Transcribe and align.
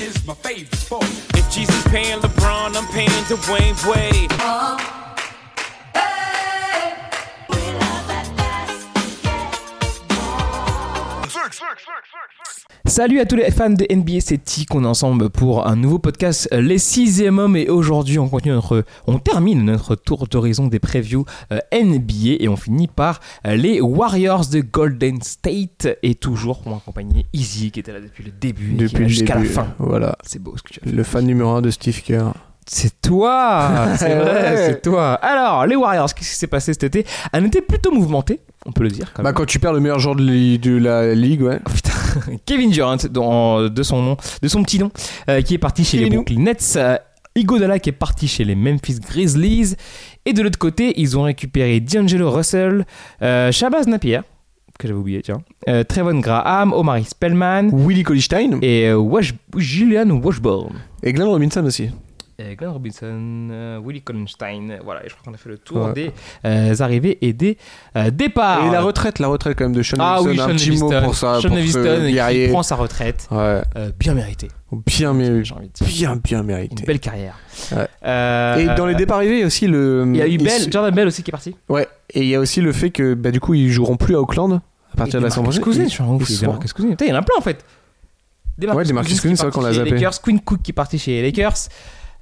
Wrestling 0.00 0.16
is 0.16 0.26
my 0.26 0.34
favorite 0.34 0.74
sport. 0.74 1.04
If 1.34 1.50
Jesus 1.50 1.86
paying 1.88 2.18
LeBron, 2.20 2.76
I'm 2.76 2.86
paying 2.92 3.08
Dwayne 3.36 3.76
Wade. 3.86 4.32
Uh, 4.32 4.78
hey. 5.94 6.94
We 7.48 7.56
love 7.56 8.08
that 8.08 8.26
Salut 12.90 13.20
à 13.20 13.24
tous 13.24 13.36
les 13.36 13.52
fans 13.52 13.70
de 13.70 13.86
NBA, 13.88 14.18
c'est 14.18 14.42
Tic, 14.42 14.74
on 14.74 14.82
est 14.82 14.86
ensemble 14.86 15.30
pour 15.30 15.68
un 15.68 15.76
nouveau 15.76 16.00
podcast, 16.00 16.48
euh, 16.52 16.60
les 16.60 16.78
sixième 16.78 17.38
hommes, 17.38 17.54
et 17.56 17.68
aujourd'hui 17.68 18.18
on 18.18 18.28
continue 18.28 18.52
notre, 18.54 18.82
on 19.06 19.20
termine 19.20 19.64
notre 19.64 19.94
tour 19.94 20.26
d'horizon 20.26 20.66
des 20.66 20.80
previews 20.80 21.24
euh, 21.52 21.60
NBA 21.72 22.38
et 22.40 22.48
on 22.48 22.56
finit 22.56 22.88
par 22.88 23.20
euh, 23.46 23.54
les 23.54 23.80
Warriors 23.80 24.46
de 24.46 24.60
Golden 24.60 25.22
State 25.22 25.86
et 26.02 26.16
toujours 26.16 26.62
pour 26.62 26.72
m'accompagner 26.74 27.26
Easy 27.32 27.70
qui 27.70 27.78
était 27.78 27.92
là 27.92 28.00
depuis 28.00 28.24
le 28.24 28.32
début, 28.32 28.72
Depuis 28.72 29.08
jusqu'à 29.08 29.36
la 29.36 29.44
fin. 29.44 29.68
Voilà. 29.78 30.16
C'est 30.24 30.42
beau 30.42 30.54
ce 30.56 30.62
que 30.64 30.72
tu 30.72 30.80
as 30.82 30.88
fait. 30.88 30.94
Le 30.94 31.04
fan 31.04 31.24
numéro 31.24 31.50
1 31.50 31.62
de 31.62 31.70
Steve 31.70 32.02
Kerr. 32.02 32.32
C'est 32.66 33.00
toi, 33.00 33.68
c'est 33.98 34.14
vrai, 34.16 34.50
Ouais. 34.54 34.56
c'est 34.66 34.82
toi. 34.82 35.12
Alors 35.14 35.64
les 35.66 35.76
Warriors, 35.76 36.12
qu'est-ce 36.12 36.30
qui 36.30 36.36
s'est 36.36 36.46
passé 36.48 36.72
cet 36.72 36.82
été? 36.84 37.06
Un 37.32 37.44
été 37.44 37.60
plutôt 37.62 37.92
mouvementé, 37.92 38.40
on 38.66 38.72
peut 38.72 38.82
le 38.82 38.90
dire. 38.90 39.12
Quand 39.14 39.22
Bah, 39.22 39.28
même. 39.30 39.34
quand 39.36 39.46
tu 39.46 39.58
perds 39.60 39.72
le 39.74 39.80
meilleur 39.80 39.98
joueur 40.00 40.16
de, 40.16 40.76
la 40.78 41.14
ligue, 41.14 41.42
ouais. 41.42 41.58
Oh, 41.66 41.70
putain, 41.72 41.89
Kevin 42.46 42.70
Durant, 42.70 42.96
dans- 43.10 43.68
de 43.68 43.82
son 43.82 44.02
nom, 44.02 44.16
de 44.42 44.48
son 44.48 44.62
petit 44.62 44.78
nom, 44.78 44.90
euh, 45.28 45.42
qui 45.42 45.54
est 45.54 45.58
parti 45.58 45.84
chez 45.84 45.98
les. 45.98 46.10
Brooklyn 46.10 46.40
Nets. 46.42 46.74
euh, 46.76 46.96
Iguodala 47.36 47.78
qui 47.78 47.90
est 47.90 47.92
parti 47.92 48.26
chez 48.26 48.44
les 48.44 48.56
Memphis 48.56 48.98
Grizzlies. 48.98 49.76
Et 50.26 50.32
de 50.32 50.42
l'autre 50.42 50.58
côté, 50.58 50.94
ils 51.00 51.16
ont 51.16 51.22
récupéré 51.22 51.78
D'Angelo 51.78 52.28
Russell, 52.30 52.84
euh, 53.22 53.52
Shabazz 53.52 53.86
Napier, 53.86 54.20
que 54.78 54.88
j'avais 54.88 54.98
oublié, 54.98 55.22
tiens, 55.22 55.38
euh, 55.68 55.84
Trevon 55.84 56.18
Graham, 56.18 56.72
Omari 56.72 57.04
Spellman 57.04 57.68
Willie 57.72 58.02
Colistein 58.02 58.58
et 58.62 58.88
euh, 58.88 58.96
Wash- 58.96 59.34
Julian 59.56 60.10
Washburn. 60.10 60.72
et 61.04 61.12
Glenn 61.12 61.28
Robinson 61.28 61.64
aussi. 61.64 61.90
Et 62.40 62.56
Glenn 62.56 62.70
Robinson, 62.70 63.48
euh, 63.50 63.78
Willie 63.84 64.00
Collenstein, 64.02 64.78
voilà, 64.82 65.04
et 65.04 65.08
je 65.08 65.14
crois 65.14 65.24
qu'on 65.26 65.34
a 65.34 65.36
fait 65.36 65.48
le 65.50 65.58
tour 65.58 65.86
Ouais. 65.88 65.92
des 65.92 66.12
euh, 66.46 66.74
arrivées 66.80 67.18
et 67.20 67.32
des 67.34 67.58
euh, 67.96 68.10
départs. 68.10 68.64
Et 68.66 68.70
la 68.70 68.80
retraite, 68.80 69.18
la 69.18 69.28
retraite 69.28 69.58
quand 69.58 69.64
même 69.64 69.74
de 69.74 69.82
Sean 69.82 69.96
ah 70.00 70.20
oui. 70.22 70.36
Sean 70.36 70.46
petit 70.48 70.70
mot 70.78 70.90
pour 71.02 71.14
ça. 71.14 71.40
Sean 71.40 71.48
pour 71.48 71.58
qui 71.58 72.12
guerrier. 72.12 72.48
prend 72.48 72.62
sa 72.62 72.76
retraite, 72.76 73.28
Ouais. 73.30 73.60
euh, 73.76 73.90
bien 73.98 74.14
méritée. 74.14 74.48
Bien, 74.86 75.12
dire. 75.12 75.42
bien, 75.92 76.16
bien 76.16 76.40
Une 76.40 76.46
mérité. 76.46 76.84
belle 76.86 77.00
carrière. 77.00 77.36
Ouais. 77.72 77.88
Euh, 78.06 78.56
Et 78.56 78.76
dans 78.76 78.86
les 78.86 78.94
départs 78.94 79.16
arrivés, 79.18 79.34
il 79.36 79.40
y 79.40 79.42
a 79.42 79.46
aussi 79.46 79.66
le. 79.66 80.04
Il 80.06 80.16
y 80.16 80.22
a 80.22 80.26
eu 80.28 80.30
il- 80.32 80.42
Bell, 80.44 80.70
Jordan 80.72 80.94
Bell 80.94 81.08
aussi 81.08 81.22
qui 81.24 81.30
est 81.30 81.32
parti. 81.32 81.56
Ouais. 81.68 81.88
Et 82.14 82.20
il 82.20 82.28
y 82.28 82.34
a 82.36 82.40
aussi 82.40 82.60
le 82.60 82.72
fait 82.72 82.90
que, 82.90 83.14
bah, 83.14 83.32
du 83.32 83.40
coup, 83.40 83.54
ils 83.54 83.70
joueront 83.70 83.96
plus 83.96 84.14
à 84.14 84.20
Auckland 84.20 84.60
à 84.92 84.96
partir 84.96 85.18
de 85.20 85.24
la 85.24 85.30
saison 85.30 85.42
prochaine. 85.42 85.62
Cousins, 85.62 85.84
je 85.84 85.88
suis 85.88 86.02
ouf, 86.02 86.30
il 86.30 86.44
y 87.08 87.12
en 87.12 87.16
a 87.16 87.22
plein 87.22 87.34
en 87.36 87.42
fait. 87.42 87.64
Demarcus 88.58 88.78
Ouais, 88.92 89.02
qui 89.04 89.12
est 89.12 89.18
Cousins, 89.20 89.34
c'est 89.36 89.42
vrai 89.42 89.50
qu'on 89.50 89.62
l'a 89.62 89.72
zappé. 89.72 89.90
Lakers, 89.90 90.20
Quinn 90.20 90.40
Cook 90.40 90.60
qui 90.62 90.70
est 90.70 90.74
parti 90.74 90.98
chez 90.98 91.12
les 91.12 91.22
Lakers. 91.22 91.54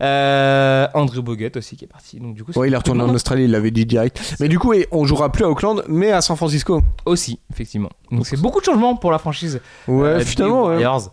Euh, 0.01 0.87
Andrew 0.95 1.21
Bogut 1.23 1.51
aussi 1.57 1.77
qui 1.77 1.85
est 1.85 1.89
parti. 1.89 2.21
Donc 2.21 2.35
du 2.35 2.45
coup, 2.45 2.53
Ouais, 2.57 2.69
il 2.69 2.75
est 2.75 2.77
retourné 2.77 3.03
en. 3.03 3.15
Australie, 3.15 3.45
il 3.45 3.51
l'avait 3.51 3.71
dit 3.71 3.87
direct. 3.87 4.37
Mais 4.41 4.49
du 4.49 4.59
coup, 4.59 4.73
on 4.93 5.05
jouera 5.05 5.31
plus 5.33 5.45
à 5.45 5.49
Auckland, 5.49 5.83
mais 5.89 6.13
à 6.13 6.21
San 6.21 6.37
Francisco. 6.37 6.81
aussi, 7.05 7.41
effectivement. 7.51 7.91
Donc 8.11 8.27
c'est 8.27 8.41
beaucoup 8.41 8.61
de 8.61 8.65
changements 8.65 8.97
pour 8.97 9.11
la 9.11 9.19
franchise. 9.19 9.61
Ouais, 9.87 10.09
euh, 10.09 10.19
des 10.25 10.43
ouais. 10.43 10.49
Warriors. 10.49 11.13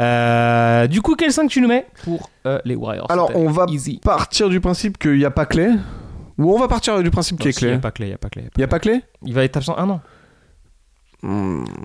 Euh, 0.00 0.86
du 0.88 1.00
coup, 1.02 1.14
quel 1.14 1.32
5 1.32 1.48
tu 1.48 1.60
nous 1.60 1.68
mets 1.68 1.86
pour 2.02 2.28
euh, 2.46 2.58
les 2.64 2.74
Warriors 2.74 3.10
Alors, 3.10 3.30
on 3.36 3.50
va 3.50 3.66
easy. 3.68 4.00
partir 4.02 4.48
du 4.48 4.60
principe 4.60 4.98
qu'il 4.98 5.16
n'y 5.18 5.24
a 5.24 5.30
pas 5.30 5.46
Clé. 5.46 5.70
Ou 6.36 6.52
on 6.52 6.58
va 6.58 6.66
partir 6.66 7.00
du 7.00 7.10
principe 7.10 7.38
qu'il 7.38 7.52
pas 7.80 7.92
clé, 7.92 8.06
il 8.06 8.10
n'y 8.10 8.14
a 8.14 8.18
pas 8.18 8.28
clé. 8.28 8.42
Il 8.56 8.58
n'y 8.58 8.64
a 8.64 8.68
pas 8.68 8.80
Clé 8.80 9.02
Il 9.24 9.34
va 9.34 9.44
être 9.44 9.56
absent 9.56 9.76
un 9.78 9.88
an. 9.88 10.00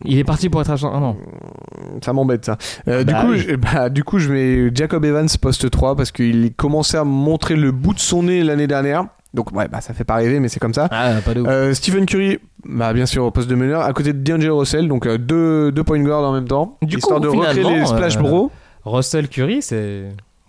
Il 0.06 0.18
est 0.18 0.24
parti 0.24 0.50
pour 0.50 0.62
être 0.62 0.72
absent 0.72 0.94
un 0.94 1.02
an. 1.02 1.18
Ça 2.04 2.14
m'embête 2.14 2.46
ça. 2.46 2.58
Euh, 2.88 3.04
Bah 3.04 3.14
du, 3.14 3.26
coup, 3.28 3.32
oui. 3.34 3.46
je, 3.48 3.56
bah, 3.56 3.90
du 3.90 4.04
coup, 4.04 4.20
je 4.20 4.32
mets 4.32 4.72
Jacob 4.76 5.06
Evans 5.06 5.28
poste 5.42 5.70
3 5.70 5.96
parce 5.96 6.12
qu'il 6.12 6.54
commençait 6.56 6.98
à 6.98 7.04
montrer 7.04 7.56
le 7.56 7.72
bout 7.72 7.94
de 7.94 8.00
son 8.00 8.24
nez 8.24 8.44
l'année 8.44 8.68
dernière. 8.68 9.06
Donc, 9.34 9.52
ouais, 9.56 9.68
bah, 9.68 9.80
ça 9.80 9.94
fait 9.94 10.04
pas 10.04 10.16
rêver, 10.16 10.40
mais 10.40 10.50
c'est 10.50 10.60
comme 10.60 10.74
ça. 10.74 10.88
Ah, 10.92 11.14
pas 11.24 11.34
de. 11.34 11.42
Euh, 11.46 11.74
Stephen 11.74 12.06
Curry, 12.06 12.40
bah, 12.66 12.94
bien 12.94 13.06
sûr, 13.06 13.24
au 13.24 13.32
poste 13.32 13.48
de 13.48 13.56
meneur, 13.56 13.82
à 13.82 13.94
côté 13.94 14.12
de 14.12 14.20
D'Angelo 14.20 14.58
Russell, 14.58 14.88
donc 14.88 15.06
euh, 15.06 15.18
deux, 15.18 15.72
deux 15.72 15.84
point 15.84 16.00
guards 16.00 16.24
en 16.24 16.34
même 16.34 16.48
temps. 16.48 16.78
Du 16.82 16.98
histoire 16.98 17.20
coup, 17.20 17.26
de 17.26 17.30
recréer 17.30 17.64
les 17.80 17.86
Splash 17.86 18.18
euh, 18.18 18.22
Bros. 18.22 18.52
Russell 18.86 19.28
Curry, 19.28 19.62
c'est 19.62 20.06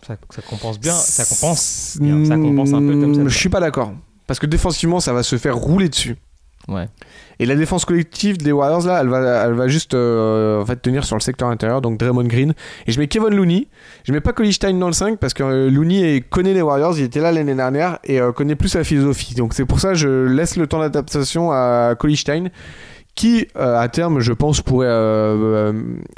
ça, 0.07 0.17
ça 0.31 0.41
compense 0.41 0.81
bien, 0.81 0.93
ça 0.93 1.25
compense. 1.25 1.99
bien, 2.01 2.25
ça 2.25 2.37
compense 2.37 2.73
un 2.73 2.79
peu 2.81 2.93
Thompson. 3.01 3.21
Hmm, 3.25 3.29
Je 3.29 3.37
suis 3.37 3.51
pas 3.51 3.61
d'accord. 3.61 3.93
Parce 4.27 4.39
que 4.41 4.47
défensivement, 4.47 5.01
ça 5.01 5.13
va 5.13 5.23
se 5.23 5.37
faire 5.37 5.57
rouler 5.57 5.89
dessus. 5.91 6.17
Ouais. 6.71 6.87
Et 7.41 7.47
la 7.47 7.57
défense 7.57 7.85
collective 7.85 8.39
des 8.39 8.53
Warriors, 8.53 8.87
là, 8.87 9.01
elle 9.01 9.09
va, 9.09 9.45
elle 9.47 9.55
va 9.55 9.67
juste 9.69 9.95
euh, 9.95 10.61
en 10.63 10.67
fait, 10.67 10.77
tenir 10.81 11.05
sur 11.05 11.17
le 11.17 11.21
secteur 11.21 11.49
intérieur, 11.49 11.81
donc 11.81 11.99
Draymond 11.99 12.25
Green. 12.25 12.53
Et 12.87 12.93
je 12.93 13.01
mets 13.01 13.09
Kevin 13.09 13.35
Looney. 13.35 13.67
Je 14.05 14.13
mets 14.13 14.21
pas 14.21 14.33
Stein 14.53 14.75
dans 14.75 14.87
le 14.87 14.93
5 14.93 15.19
parce 15.19 15.35
que 15.35 15.43
euh, 15.43 15.71
Looney 15.71 16.21
connaît 16.31 16.55
les 16.55 16.63
Warriors, 16.63 16.97
il 16.99 17.05
était 17.05 17.21
là 17.21 17.33
l'année 17.33 17.55
dernière 17.55 17.99
et 18.05 18.21
euh, 18.21 18.33
connaît 18.33 18.55
plus 18.57 18.75
la 18.75 18.85
philosophie. 18.85 19.35
Donc 19.35 19.53
c'est 19.55 19.65
pour 19.65 19.81
ça 19.81 19.89
que 19.91 19.95
je 19.97 20.27
laisse 20.27 20.57
le 20.57 20.67
temps 20.67 20.79
d'adaptation 20.81 21.51
à 21.51 21.95
Stein 22.15 22.47
qui, 23.17 23.49
euh, 23.57 23.77
à 23.79 23.89
terme, 23.89 24.21
je 24.21 24.33
pense, 24.33 24.61
pourrait 24.61 24.87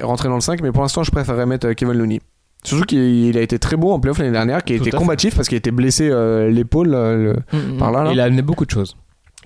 rentrer 0.03 0.29
dans 0.29 0.35
le 0.37 0.41
5. 0.41 0.61
Mais 0.63 0.73
pour 0.73 0.83
l'instant, 0.83 1.03
je 1.03 1.11
préférerais 1.11 1.47
mettre 1.47 1.73
Kevin 1.73 1.95
Looney. 1.95 2.21
Surtout 2.65 2.85
qu'il 2.85 2.99
il 3.27 3.39
a 3.39 3.41
été 3.41 3.59
très 3.59 3.77
bon 3.77 3.93
en 3.93 3.99
playoff 4.01 4.19
l'année 4.19 4.31
dernière, 4.33 4.63
qui 4.63 4.75
a 4.75 4.77
Tout 4.77 4.83
été 4.85 4.91
fait. 4.93 4.97
combatif 4.97 5.35
parce 5.35 5.49
qu'il 5.49 5.57
a 5.57 5.59
été 5.59 5.71
blessé 5.73 6.11
l'épaule. 6.51 6.93
euh, 6.95 7.35
le- 7.53 7.79
Par 7.79 7.91
là, 7.91 8.05
là. 8.05 8.11
Il 8.13 8.21
a 8.21 8.25
amené 8.25 8.43
beaucoup 8.43 8.65
de 8.67 8.71
choses. 8.71 8.97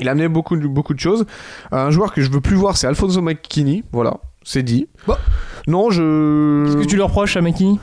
Il 0.00 0.08
a 0.08 0.12
amené 0.12 0.28
beaucoup, 0.28 0.56
de- 0.56 0.66
beaucoup 0.66 0.94
de 0.94 1.00
choses. 1.00 1.24
Un 1.72 1.90
joueur 1.90 2.12
que 2.12 2.20
je 2.22 2.30
veux 2.30 2.40
plus 2.40 2.56
voir, 2.56 2.76
c'est 2.76 2.86
Alfonso 2.86 3.20
McKinney. 3.22 3.84
Voilà, 3.92 4.14
c'est 4.44 4.62
dit. 4.62 4.88
Bon. 5.06 5.14
Non, 5.66 5.90
je. 5.90 6.64
Qu'est-ce 6.66 6.76
que 6.76 6.84
tu 6.88 6.96
lui 6.96 7.02
reproches 7.02 7.36
à 7.36 7.40
McKinney 7.42 7.78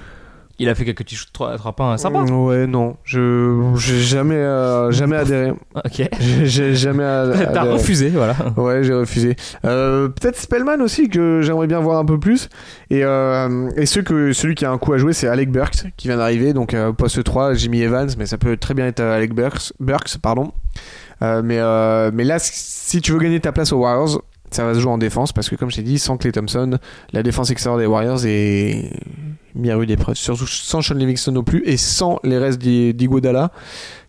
Il 0.59 0.69
a 0.69 0.75
fait 0.75 0.85
quelques 0.85 0.99
petits 0.99 1.15
shoots 1.15 1.33
3 1.33 1.57
points 1.75 1.97
sympas. 1.97 2.23
Mm, 2.23 2.45
Ouais, 2.45 2.67
non. 2.67 2.95
Je 3.03 3.73
j'ai 3.75 3.99
jamais, 3.99 4.35
euh, 4.35 4.91
jamais 4.91 5.17
adhéré. 5.17 5.51
Ok. 5.75 6.07
J'ai- 6.43 6.75
jamais 6.75 7.03
T'as 7.53 7.63
refusé, 7.63 8.09
voilà. 8.09 8.35
Ouais, 8.55 8.83
j'ai 8.83 8.93
refusé. 8.93 9.35
Euh, 9.65 10.07
Peut-être 10.07 10.37
Spellman 10.37 10.79
aussi, 10.81 11.09
que 11.09 11.41
j'aimerais 11.41 11.67
bien 11.67 11.79
voir 11.79 11.97
un 11.99 12.05
peu 12.05 12.19
plus. 12.19 12.47
Et, 12.89 13.03
euh, 13.03 13.69
et 13.75 13.85
ceux 13.85 14.03
que, 14.03 14.31
celui 14.31 14.55
qui 14.55 14.63
a 14.65 14.71
un 14.71 14.77
coup 14.77 14.93
à 14.93 14.97
jouer, 14.97 15.11
c'est 15.13 15.27
Alec 15.27 15.51
Burks, 15.51 15.87
qui 15.97 16.07
vient 16.07 16.17
d'arriver. 16.17 16.53
Donc, 16.53 16.73
euh, 16.73 16.93
poste 16.93 17.21
3, 17.23 17.55
Jimmy 17.55 17.81
Evans, 17.81 18.09
mais 18.17 18.27
ça 18.27 18.37
peut 18.37 18.55
très 18.55 18.75
bien 18.75 18.85
être 18.87 19.01
Alec 19.01 19.33
Burks, 19.33 19.73
Burks 19.79 20.17
pardon. 20.21 20.53
Euh, 21.23 21.41
mais, 21.43 21.57
euh, 21.59 22.11
mais 22.13 22.23
là, 22.25 22.37
si 22.39 23.01
tu 23.01 23.11
veux 23.13 23.19
gagner 23.19 23.39
ta 23.39 23.51
place 23.51 23.71
aux 23.71 23.77
Warriors, 23.77 24.21
ça 24.51 24.65
va 24.65 24.73
se 24.75 24.79
jouer 24.79 24.91
en 24.91 24.97
défense, 24.99 25.31
parce 25.31 25.49
que 25.49 25.55
comme 25.55 25.71
je 25.71 25.77
t'ai 25.77 25.81
dit, 25.81 25.97
sans 25.97 26.17
Clay 26.17 26.31
Thompson, 26.31 26.77
la 27.11 27.23
défense 27.23 27.49
extérieure 27.49 27.79
des 27.79 27.85
Warriors 27.87 28.25
est 28.25 28.91
mis 29.55 29.71
à 29.71 29.75
rude 29.77 29.89
épreuve. 29.89 30.15
Surtout 30.15 30.45
sans 30.45 30.81
Sean 30.81 30.93
Livingston 30.95 31.31
non 31.31 31.43
plus, 31.43 31.63
et 31.65 31.77
sans 31.77 32.19
les 32.23 32.37
restes 32.37 32.59
d'I- 32.61 32.93
d'Iguodala. 32.93 33.51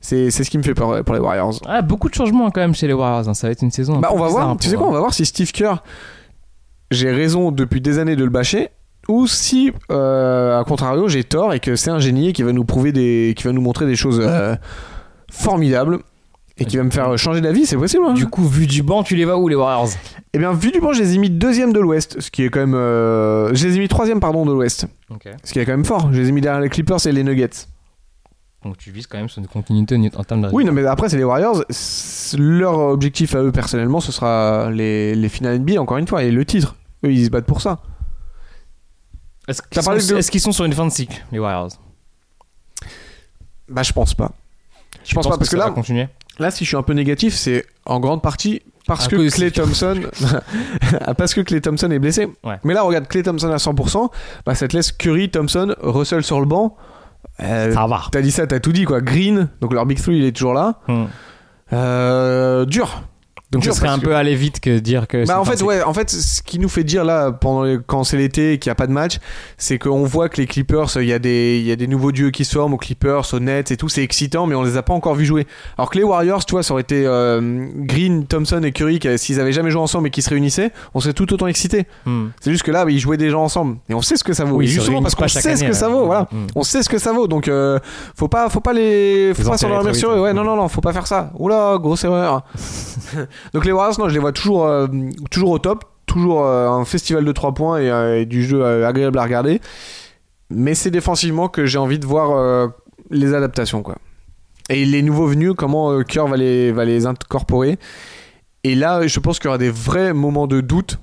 C'est 0.01 0.31
ce 0.31 0.43
qui 0.51 0.59
me 0.59 0.63
fait 0.63 0.75
peur 0.75 1.03
pour 1.05 1.15
les 1.15 1.21
Warriors. 1.21 1.55
Ah, 1.67 1.81
beaucoup 1.81 2.11
de 2.11 2.15
changements 2.15 2.51
quand 2.51 2.61
même 2.61 2.75
chez 2.75 2.87
les 2.87 2.93
Warriors. 2.93 3.27
hein. 3.29 3.35
Ça 3.35 3.47
va 3.47 3.53
être 3.53 3.63
une 3.63 3.71
saison. 3.71 3.97
un 3.97 4.01
Bah 4.01 4.11
on 4.13 4.19
va 4.19 4.29
voir, 4.29 4.49
hein, 4.51 4.57
tu 4.61 4.69
sais 4.69 4.77
quoi, 4.77 4.87
on 4.89 4.93
va 4.93 4.99
voir 5.01 5.15
si 5.15 5.25
Steve 5.25 5.51
Kerr, 5.53 5.77
j'ai 6.91 7.11
raison 7.11 7.51
depuis 7.51 7.81
des 7.81 7.99
années 7.99 8.17
de 8.17 8.25
le 8.25 8.31
bâcher, 8.31 8.69
ou 9.09 9.27
si, 9.27 9.73
euh, 9.91 10.59
à 10.61 10.65
contrario, 10.65 11.09
j'ai 11.09 11.25
tort 11.25 11.55
et 11.55 11.61
que 11.61 11.75
c'est 11.77 11.91
un 11.91 11.99
génie 12.01 12.33
qui 12.35 12.43
va 12.43 12.53
nous 12.53 12.65
prouver 12.65 12.93
des, 12.93 13.33
qui 13.37 13.45
va 13.45 13.53
nous 13.53 13.63
montrer 13.63 13.87
des 13.87 13.97
choses 13.97 14.21
euh, 14.23 14.55
formidables 15.31 16.01
et 16.59 16.65
qui 16.67 16.77
va 16.77 16.85
me 16.85 16.91
faire 16.91 17.19
changer 17.19 17.41
d'avis, 17.41 17.67
c'est 17.67 17.77
possible. 17.77 18.05
Hein 18.07 18.13
Du 18.15 18.27
coup, 18.27 18.47
vu 18.47 18.67
du 18.67 18.83
banc, 18.83 19.03
tu 19.03 19.17
les 19.17 19.25
vas 19.25 19.37
où 19.37 19.49
les 19.49 19.57
Warriors? 19.57 19.89
Eh 20.33 20.39
bien, 20.39 20.53
vu 20.53 20.71
du 20.71 20.81
banc, 20.81 20.93
je 20.93 21.01
les 21.03 21.15
ai 21.15 21.19
mis 21.19 21.31
deuxième 21.31 21.73
de 21.73 21.81
l'Ouest, 21.81 22.21
ce 22.21 22.31
qui 22.31 22.45
est 22.45 22.49
quand 22.49 22.61
même, 22.61 22.75
euh, 22.75 23.53
je 23.55 23.67
les 23.67 23.77
ai 23.77 23.79
mis 23.81 23.89
troisième 23.89 24.21
pardon 24.21 24.47
de 24.47 24.53
l'Ouest, 24.53 24.87
ce 25.43 25.53
qui 25.53 25.59
est 25.59 25.65
quand 25.65 25.73
même 25.73 25.85
fort. 25.85 26.13
Je 26.13 26.21
les 26.21 26.29
ai 26.29 26.33
mis 26.33 26.41
derrière 26.41 26.61
les 26.61 26.69
Clippers 26.69 27.05
et 27.07 27.13
les 27.13 27.25
Nuggets. 27.25 27.67
Donc 28.63 28.79
tu 28.79 28.91
vises 28.91 29.07
quand 29.07 29.19
même 29.19 29.29
sur 29.29 29.41
une 29.43 29.47
continuité 29.49 29.95
en 30.17 30.25
termes 30.25 30.43
de. 30.43 30.49
Oui, 30.51 30.65
non, 30.65 30.73
mais 30.73 30.87
après, 30.87 31.09
c'est 31.11 31.19
les 31.19 31.25
Warriors. 31.25 31.65
Leur 32.39 32.79
objectif 32.79 33.35
à 33.35 33.43
eux, 33.43 33.53
personnellement, 33.53 34.01
ce 34.01 34.11
sera 34.13 34.71
les, 34.71 35.15
les 35.15 35.29
finales 35.29 35.59
NBA, 35.59 35.81
encore 35.81 35.99
une 35.99 36.07
fois, 36.09 36.23
et 36.25 36.31
le 36.31 36.45
titre. 36.47 36.75
Eux, 37.05 37.13
ils 37.13 37.27
se 37.27 37.31
battent 37.31 37.45
pour 37.47 37.61
ça. 37.61 37.81
Est-ce 39.49 39.61
qu'ils 39.61 39.83
sont, 39.83 39.91
de- 39.93 40.31
qu'ils 40.31 40.41
sont 40.41 40.53
sur 40.53 40.65
une 40.65 40.73
fin 40.73 40.87
de 40.87 40.91
cycle, 40.93 41.23
les 41.31 41.39
Warriors? 41.39 41.69
Bah, 43.69 43.83
je 43.83 43.93
pense 43.93 44.15
pas. 44.15 44.33
Je 45.05 45.15
pense 45.15 45.29
pas, 45.29 45.37
parce 45.37 45.51
que, 45.51 45.57
là, 45.57 45.67
va 45.67 45.71
continuer. 45.73 46.09
là, 46.39 46.51
si 46.51 46.65
je 46.65 46.69
suis 46.69 46.77
un 46.77 46.83
peu 46.83 46.93
négatif, 46.93 47.35
c'est 47.35 47.67
en 47.87 48.01
grande 48.01 48.23
partie 48.23 48.63
parce 48.87 49.09
que 49.09 49.31
Clay 49.31 49.51
Thompson, 49.51 50.01
parce 51.17 51.35
que 51.35 51.41
Clay 51.41 51.61
Thompson 51.61 51.91
est 51.91 51.99
blessé. 51.99 52.29
Ouais. 52.45 52.59
Mais 52.65 52.75
là, 52.75 52.83
regarde, 52.83 53.09
Clay 53.09 53.23
Thompson 53.23 53.51
à 53.51 53.57
100%, 53.57 54.11
bah, 54.45 54.55
ça 54.55 54.69
te 54.69 54.77
laisse 54.77 54.93
Curry, 54.93 55.31
Thompson, 55.31 55.75
Russell 55.81 56.23
sur 56.23 56.41
le 56.41 56.47
banc. 56.47 56.77
Euh, 57.41 57.73
Ça 57.73 57.87
va. 57.87 58.03
T'as 58.13 58.21
dit 58.21 58.31
ça, 58.31 58.47
t'as 58.47 58.61
tout 58.61 58.73
dit 58.73 58.85
quoi. 58.85 59.01
Green, 59.01 59.49
donc 59.61 59.73
leur 59.73 59.87
Big 59.87 60.01
Three, 60.01 60.19
il 60.19 60.25
est 60.25 60.33
toujours 60.33 60.55
là. 60.55 60.81
Hmm. 60.87 61.05
Euh, 61.73 62.65
dur. 62.67 63.03
Donc 63.55 63.65
ça 63.65 63.73
serait 63.73 63.89
un 63.89 63.99
que- 63.99 64.05
peu 64.05 64.15
aller 64.15 64.35
vite 64.35 64.61
que 64.61 64.79
dire 64.79 65.07
que. 65.07 65.27
Bah 65.27 65.41
en 65.41 65.45
fait 65.45 65.63
ouais 65.63 65.83
en 65.83 65.95
fait 65.95 66.11
ce 66.11 66.43
qui 66.43 66.59
nous 66.59 66.69
fait 66.69 66.85
dire 66.85 67.05
là 67.05 67.33
pendant 67.33 67.63
les- 67.65 67.79
quand 67.87 68.05
c'est 68.05 68.17
l'été 68.17 68.53
et 68.55 68.59
qu'il 68.59 68.69
n'y 68.71 68.73
a 68.73 68.77
pas 68.77 68.87
de 68.87 68.93
match 68.93 69.19
c'est 69.59 69.79
qu'on 69.79 70.05
voit 70.05 70.29
que 70.29 70.41
les 70.41 70.47
Clippers 70.47 70.89
il 70.97 71.07
y 71.07 71.13
a 71.13 71.19
des 71.19 71.59
il 71.59 71.67
y 71.67 71.73
a 71.73 71.77
des 71.77 71.87
nouveaux 71.87 72.13
dieux 72.13 72.31
qui 72.31 72.45
se 72.45 72.53
forment 72.55 72.75
aux 72.75 72.79
Clippers 72.79 73.33
aux 73.33 73.41
Nets 73.41 73.71
et 73.71 73.77
tout 73.77 73.89
c'est 73.89 74.03
excitant 74.03 74.47
mais 74.47 74.55
on 74.55 74.63
les 74.63 74.77
a 74.77 74.83
pas 74.83 74.93
encore 74.95 75.15
vus 75.15 75.25
jouer. 75.27 75.47
Alors 75.79 75.91
que 75.91 75.99
les 75.99 76.05
Warriors 76.05 76.45
tu 76.45 76.53
vois 76.53 76.63
ça 76.63 76.73
aurait 76.75 76.83
été 76.83 77.05
euh, 77.07 77.67
Green 77.77 78.27
Thompson 78.27 78.61
et 78.63 78.73
Curry 78.73 79.01
s'ils 79.17 79.41
avaient 79.41 79.53
jamais 79.53 79.71
joué 79.71 79.81
ensemble 79.81 80.09
et 80.09 80.11
qui 80.11 80.23
se 80.23 80.31
réunissaient 80.31 80.73
on 80.95 81.01
serait 81.01 81.13
tout 81.15 81.33
autant 81.33 81.47
excités. 81.47 81.87
Hmm. 82.07 82.27
c'est 82.41 82.51
juste 82.51 82.63
que 82.65 82.71
là 82.71 82.85
ils 82.89 82.99
jouaient 82.99 83.17
des 83.17 83.31
gens 83.31 83.43
ensemble. 83.43 83.77
Et 83.89 83.95
on 83.95 84.03
sait 84.03 84.17
ce 84.17 84.25
que 84.25 84.33
ça 84.33 84.45
vaut. 84.45 84.57
Oui, 84.57 84.65
et 84.67 84.69
justement 84.69 85.03
parce 85.03 85.15
qu'on 85.15 85.29
sait 85.29 85.57
ce 85.57 85.65
que 85.65 85.73
ça 85.73 85.89
vaut 85.89 86.07
voilà. 86.07 86.29
Hmm. 86.33 86.47
on 86.55 86.63
sait 86.63 86.83
ce 86.83 86.89
que 86.89 86.99
ça 86.99 87.13
vaut. 87.13 87.27
Donc 87.29 87.49
euh, 87.49 87.79
faut 88.17 88.29
pas 88.29 88.49
faut 88.49 88.61
pas 88.61 88.73
les 88.73 89.33
faut 89.35 89.49
pas 89.51 89.57
s'endormir 89.59 89.93
trop 89.93 89.99
sur 89.99 90.11
eux. 90.11 90.21
Ouais 90.21 90.33
non 90.33 90.45
non 90.45 90.57
non 90.57 90.69
faut 90.69 90.81
pas 90.81 90.93
faire 90.93 91.07
ça. 91.07 91.31
Oula 91.39 91.77
grosse 91.81 92.05
erreur 92.05 92.43
donc 93.53 93.65
les 93.65 93.73
Warriors 93.73 93.99
non 93.99 94.09
je 94.09 94.15
les 94.15 94.21
vois 94.21 94.33
toujours 94.33 94.65
euh, 94.65 94.87
toujours 95.31 95.51
au 95.51 95.59
top 95.59 95.85
toujours 96.07 96.45
euh, 96.45 96.69
un 96.69 96.85
festival 96.85 97.25
de 97.25 97.33
3 97.33 97.55
points 97.55 97.79
et, 97.79 97.91
euh, 97.91 98.21
et 98.21 98.27
du 98.27 98.45
jeu 98.45 98.65
agréable 98.85 99.19
à 99.19 99.23
regarder 99.23 99.61
mais 100.51 100.75
c'est 100.75 100.91
défensivement 100.91 101.49
que 101.49 101.67
j'ai 101.67 101.79
envie 101.79 101.99
de 101.99 102.07
voir 102.07 102.71
les 103.11 103.35
adaptations 103.35 103.83
quoi 103.83 103.97
et 104.71 104.85
les 104.85 105.03
nouveaux 105.03 105.27
venus 105.27 105.53
comment 105.57 106.03
Kerr 106.03 106.27
va 106.27 106.37
les 106.37 106.73
va 106.73 106.85
les 106.85 107.07
incorporer 107.07 107.79
et 108.63 108.75
là 108.75 109.07
je 109.07 109.21
pense 109.21 109.39
qu'il 109.39 109.47
y 109.47 109.49
aura 109.49 109.59
des 109.59 109.71
vrais 109.71 110.13
moments 110.13 110.47
de 110.47 110.61
doute 110.61 110.99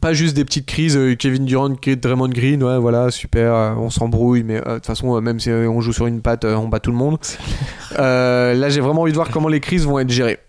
pas 0.00 0.12
juste 0.12 0.34
des 0.34 0.44
petites 0.44 0.66
crises, 0.66 0.98
Kevin 1.18 1.44
Durant, 1.44 1.68
Draymond 1.70 2.28
Green, 2.28 2.62
ouais, 2.62 2.78
voilà, 2.78 3.10
super, 3.10 3.76
on 3.78 3.90
s'embrouille, 3.90 4.42
mais 4.42 4.56
euh, 4.56 4.70
de 4.70 4.74
toute 4.74 4.86
façon, 4.86 5.20
même 5.20 5.38
si 5.40 5.50
on 5.50 5.80
joue 5.80 5.92
sur 5.92 6.06
une 6.06 6.20
patte, 6.20 6.44
on 6.44 6.68
bat 6.68 6.80
tout 6.80 6.90
le 6.90 6.96
monde. 6.96 7.18
Euh, 7.96 8.54
là, 8.54 8.70
j'ai 8.70 8.80
vraiment 8.80 9.02
envie 9.02 9.12
de 9.12 9.16
voir 9.16 9.30
comment 9.30 9.46
les 9.46 9.60
crises 9.60 9.86
vont 9.86 10.00
être 10.00 10.10
gérées. 10.10 10.40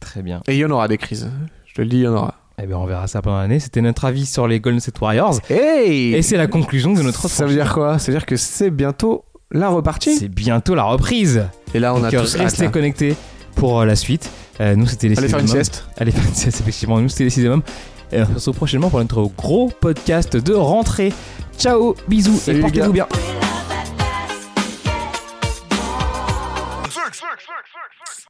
Très 0.00 0.22
bien. 0.22 0.40
Et 0.48 0.54
il 0.54 0.58
y 0.58 0.64
en 0.64 0.70
aura 0.70 0.88
des 0.88 0.98
crises. 0.98 1.30
Je 1.66 1.74
te 1.74 1.82
le 1.82 1.88
dis, 1.88 1.96
il 1.98 2.02
y 2.04 2.08
en 2.08 2.14
aura. 2.14 2.34
Eh 2.62 2.66
bien, 2.66 2.78
on 2.78 2.86
verra 2.86 3.06
ça 3.06 3.20
pendant 3.20 3.38
l'année. 3.38 3.60
C'était 3.60 3.82
notre 3.82 4.04
avis 4.06 4.24
sur 4.24 4.46
les 4.48 4.60
Golden 4.60 4.80
State 4.80 4.98
Warriors. 5.00 5.38
Hey 5.50 6.14
Et 6.14 6.22
c'est 6.22 6.38
la 6.38 6.46
conclusion 6.46 6.92
de 6.94 7.02
notre 7.02 7.28
Ça 7.28 7.44
veut 7.44 7.52
dire 7.54 7.72
quoi? 7.74 7.98
Ça 7.98 8.10
veut 8.10 8.16
dire 8.18 8.24
que 8.26 8.36
c'est 8.36 8.70
bientôt 8.70 9.24
la 9.50 9.68
repartie? 9.68 10.16
C'est 10.16 10.28
bientôt 10.28 10.74
la 10.74 10.84
reprise. 10.84 11.44
Et 11.74 11.78
là, 11.80 11.94
on 11.94 12.02
a 12.02 12.10
Donc, 12.10 12.22
tous 12.22 12.34
hâte, 12.36 12.42
restez 12.42 12.68
connectés 12.68 13.14
pour 13.56 13.80
euh, 13.80 13.84
la 13.84 13.94
suite. 13.94 14.30
Euh, 14.60 14.74
nous, 14.74 14.86
c'était 14.86 15.08
les 15.08 15.18
Allez 15.18 15.28
faire 15.28 15.38
une 15.40 15.48
sieste. 15.48 15.84
Allez 15.98 16.12
faire 16.12 16.24
une 16.26 16.34
sieste, 16.34 16.60
effectivement. 16.60 16.98
Nous, 17.00 17.10
c'était 17.10 17.24
les 17.24 17.30
sixième 17.30 17.52
hommes. 17.52 17.62
Et 18.10 18.22
on 18.22 18.26
se 18.26 18.32
retrouve 18.34 18.54
prochainement 18.56 18.88
pour 18.88 19.00
notre 19.00 19.22
gros 19.36 19.68
podcast 19.80 20.36
de 20.36 20.54
rentrée. 20.54 21.12
Ciao, 21.58 21.94
bisous 22.08 22.36
Salut, 22.38 22.58
et 22.58 22.60
portez-vous 22.62 22.92
gars. 22.92 23.06
bien. 23.10 23.45